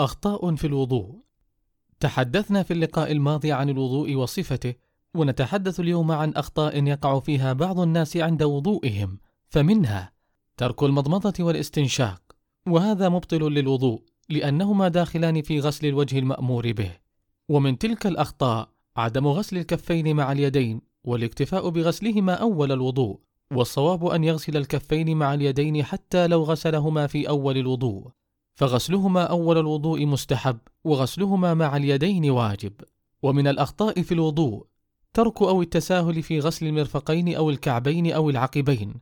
أخطاء 0.00 0.54
في 0.54 0.66
الوضوء. 0.66 1.26
تحدثنا 2.00 2.62
في 2.62 2.72
اللقاء 2.72 3.12
الماضي 3.12 3.52
عن 3.52 3.70
الوضوء 3.70 4.14
وصفته 4.14 4.74
ونتحدث 5.14 5.80
اليوم 5.80 6.12
عن 6.12 6.32
أخطاء 6.32 6.84
يقع 6.84 7.20
فيها 7.20 7.52
بعض 7.52 7.80
الناس 7.80 8.16
عند 8.16 8.42
وضوئهم 8.42 9.18
فمنها 9.48 10.12
ترك 10.56 10.82
المضمضة 10.82 11.44
والاستنشاق 11.44 12.22
وهذا 12.66 13.08
مبطل 13.08 13.52
للوضوء 13.52 14.02
لأنهما 14.28 14.88
داخلان 14.88 15.42
في 15.42 15.60
غسل 15.60 15.86
الوجه 15.86 16.18
المأمور 16.18 16.72
به. 16.72 16.90
ومن 17.48 17.78
تلك 17.78 18.06
الأخطاء 18.06 18.68
عدم 18.96 19.26
غسل 19.26 19.58
الكفين 19.58 20.16
مع 20.16 20.32
اليدين 20.32 20.80
والاكتفاء 21.04 21.68
بغسلهما 21.68 22.34
أول 22.34 22.72
الوضوء 22.72 23.20
والصواب 23.52 24.06
أن 24.06 24.24
يغسل 24.24 24.56
الكفين 24.56 25.16
مع 25.16 25.34
اليدين 25.34 25.84
حتى 25.84 26.26
لو 26.26 26.42
غسلهما 26.42 27.06
في 27.06 27.28
أول 27.28 27.58
الوضوء. 27.58 28.10
فغسلهما 28.56 29.22
أول 29.22 29.58
الوضوء 29.58 30.06
مستحب 30.06 30.58
وغسلهما 30.84 31.54
مع 31.54 31.76
اليدين 31.76 32.30
واجب. 32.30 32.72
ومن 33.22 33.46
الأخطاء 33.46 34.02
في 34.02 34.12
الوضوء 34.12 34.66
ترك 35.14 35.42
أو 35.42 35.62
التساهل 35.62 36.22
في 36.22 36.40
غسل 36.40 36.66
المرفقين 36.66 37.34
أو 37.34 37.50
الكعبين 37.50 38.12
أو 38.12 38.30
العقبين. 38.30 38.94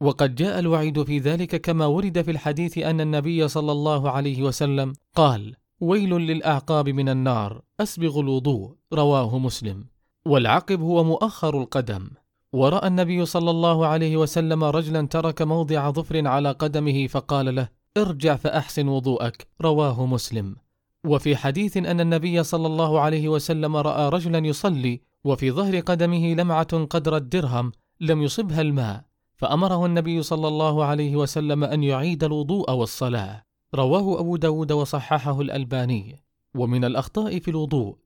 وقد 0.00 0.34
جاء 0.34 0.58
الوعيد 0.58 1.02
في 1.02 1.18
ذلك 1.18 1.60
كما 1.60 1.86
ورد 1.86 2.22
في 2.22 2.30
الحديث 2.30 2.78
أن 2.78 3.00
النبي 3.00 3.48
صلى 3.48 3.72
الله 3.72 4.10
عليه 4.10 4.42
وسلم 4.42 4.92
قال 5.14 5.54
ويل 5.80 6.10
للأعقاب 6.10 6.88
من 6.88 7.08
النار 7.08 7.62
أسبغ 7.80 8.20
الوضوء. 8.20 8.74
رواه 8.92 9.38
مسلم. 9.38 9.84
والعقب 10.26 10.80
هو 10.80 11.04
مؤخر 11.04 11.60
القدم. 11.60 12.10
ورأى 12.52 12.86
النبي 12.86 13.24
صلى 13.24 13.50
الله 13.50 13.86
عليه 13.86 14.16
وسلم 14.16 14.64
رجلا 14.64 15.06
ترك 15.06 15.42
موضع 15.42 15.90
ظفر 15.90 16.26
على 16.28 16.50
قدمه 16.50 17.06
فقال 17.06 17.54
له 17.54 17.79
ارجع 17.96 18.36
فأحسن 18.36 18.88
وضوءك 18.88 19.48
رواه 19.60 20.06
مسلم. 20.06 20.56
وفي 21.04 21.36
حديث 21.36 21.76
أن 21.76 22.00
النبي 22.00 22.42
صلى 22.42 22.66
الله 22.66 23.00
عليه 23.00 23.28
وسلم 23.28 23.76
رأى 23.76 24.08
رجلا 24.08 24.38
يصلي 24.38 25.00
وفي 25.24 25.50
ظهر 25.50 25.80
قدمه 25.80 26.34
لمعة 26.34 26.84
قدر 26.84 27.16
الدرهم 27.16 27.72
لم 28.00 28.22
يصبها 28.22 28.60
الماء 28.60 29.04
فأمره 29.36 29.86
النبي 29.86 30.22
صلى 30.22 30.48
الله 30.48 30.84
عليه 30.84 31.16
وسلم 31.16 31.64
أن 31.64 31.82
يعيد 31.82 32.24
الوضوء 32.24 32.70
والصلاة. 32.70 33.44
رواه 33.74 34.20
أبو 34.20 34.36
داود 34.36 34.72
وصححه 34.72 35.40
الألباني. 35.40 36.22
ومن 36.54 36.84
الأخطاء 36.84 37.38
في 37.38 37.50
الوضوء 37.50 37.96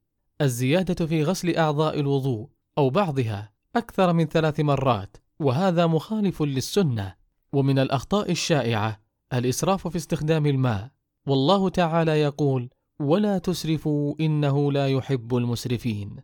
الزيادة 0.41 1.07
في 1.07 1.25
غسل 1.25 1.57
أعضاء 1.57 2.01
الوضوء 2.01 2.49
أو 2.79 2.91
بعضها 2.91 3.53
أكثر 3.77 4.13
من 4.13 4.27
ثلاث 4.27 4.61
مرات 4.61 5.17
وهذا 5.41 5.87
مخالف 5.87 6.43
للسنة. 6.43 7.15
ومن 7.53 7.79
الأخطاء 7.79 8.31
الشائعة 8.31 9.04
الإسراف 9.39 9.89
في 9.89 9.97
استخدام 9.97 10.47
الماء. 10.47 10.91
والله 11.27 11.69
تعالى 11.69 12.21
يقول 12.21 12.71
ولا 13.01 13.39
تسرفوا 13.39 14.15
إنه 14.21 14.73
لا 14.73 14.89
يحب 14.89 15.37
المسرفين. 15.37 16.17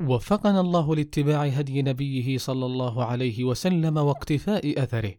وفقنا 0.00 0.60
الله 0.60 0.96
لاتباع 0.96 1.44
هدي 1.44 1.82
نبيه 1.82 2.38
صلى 2.38 2.66
الله 2.66 3.04
عليه 3.04 3.44
وسلم 3.44 3.96
واقتفاء 3.96 4.82
أثره. 4.82 5.14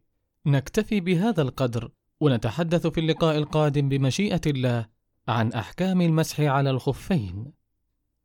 نكتفي 0.46 1.00
بهذا 1.00 1.42
القدر 1.42 1.92
ونتحدث 2.22 2.88
في 2.88 3.00
اللقاء 3.00 3.38
القادم 3.38 3.90
بمشيئة 3.90 4.42
الله 4.48 4.86
عن 5.28 5.54
أحكام 5.54 6.02
المسح 6.02 6.40
على 6.40 6.70
الخفين. 6.70 7.52